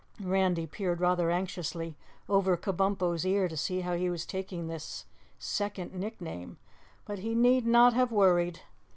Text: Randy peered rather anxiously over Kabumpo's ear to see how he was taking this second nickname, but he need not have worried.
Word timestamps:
Randy 0.19 0.65
peered 0.65 0.99
rather 0.99 1.29
anxiously 1.29 1.95
over 2.27 2.57
Kabumpo's 2.57 3.23
ear 3.23 3.47
to 3.47 3.55
see 3.55 3.81
how 3.81 3.93
he 3.93 4.09
was 4.09 4.25
taking 4.25 4.65
this 4.65 5.05
second 5.37 5.93
nickname, 5.93 6.57
but 7.05 7.19
he 7.19 7.35
need 7.35 7.67
not 7.67 7.93
have 7.93 8.11
worried. 8.11 8.61